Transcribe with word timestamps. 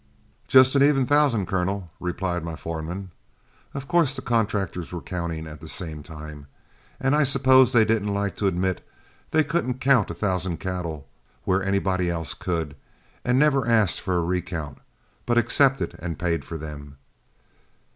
"'Just 0.47 0.73
an 0.73 0.81
even 0.81 1.05
thousand, 1.05 1.45
Colonel,' 1.45 1.91
replied 1.99 2.43
my 2.43 2.55
foreman. 2.55 3.11
Of 3.75 3.87
course 3.87 4.15
the 4.15 4.23
contractors 4.23 4.91
were 4.91 4.99
counting 4.99 5.45
at 5.45 5.61
the 5.61 5.67
same 5.67 6.01
time, 6.01 6.47
and 6.99 7.15
I 7.15 7.21
suppose 7.23 7.73
didn't 7.73 8.07
like 8.11 8.35
to 8.37 8.47
admit 8.47 8.83
they 9.29 9.43
couldn't 9.43 9.75
count 9.75 10.09
a 10.09 10.15
thousand 10.15 10.59
cattle 10.59 11.07
where 11.43 11.61
anybody 11.61 12.09
else 12.09 12.33
could, 12.33 12.75
and 13.23 13.37
never 13.37 13.67
asked 13.67 14.01
for 14.01 14.15
a 14.15 14.23
recount, 14.23 14.79
but 15.27 15.37
accepted 15.37 15.95
and 15.99 16.17
paid 16.17 16.43
for 16.45 16.57
them. 16.57 16.97